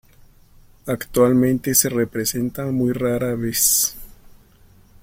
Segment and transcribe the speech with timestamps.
[0.87, 3.95] Actualmente se representa muy rara vez.